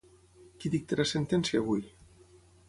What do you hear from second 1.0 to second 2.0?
sentència avui?